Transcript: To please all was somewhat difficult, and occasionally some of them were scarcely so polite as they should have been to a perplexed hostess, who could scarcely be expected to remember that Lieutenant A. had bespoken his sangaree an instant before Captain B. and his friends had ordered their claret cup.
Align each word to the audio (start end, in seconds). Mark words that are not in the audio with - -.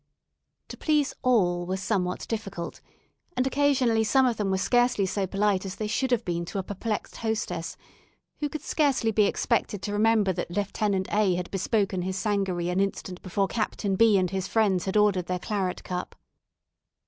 To 0.69 0.77
please 0.77 1.13
all 1.21 1.67
was 1.67 1.79
somewhat 1.79 2.27
difficult, 2.27 2.81
and 3.37 3.45
occasionally 3.45 4.03
some 4.03 4.25
of 4.25 4.37
them 4.37 4.49
were 4.49 4.57
scarcely 4.57 5.05
so 5.05 5.27
polite 5.27 5.63
as 5.63 5.75
they 5.75 5.85
should 5.85 6.09
have 6.09 6.25
been 6.25 6.43
to 6.45 6.57
a 6.57 6.63
perplexed 6.63 7.17
hostess, 7.17 7.77
who 8.39 8.49
could 8.49 8.63
scarcely 8.63 9.11
be 9.11 9.25
expected 9.27 9.83
to 9.83 9.93
remember 9.93 10.33
that 10.33 10.49
Lieutenant 10.49 11.07
A. 11.13 11.35
had 11.35 11.51
bespoken 11.51 12.01
his 12.01 12.17
sangaree 12.17 12.69
an 12.71 12.79
instant 12.79 13.21
before 13.21 13.47
Captain 13.47 13.95
B. 13.95 14.17
and 14.17 14.31
his 14.31 14.47
friends 14.47 14.85
had 14.85 14.97
ordered 14.97 15.27
their 15.27 15.37
claret 15.37 15.83
cup. 15.83 16.15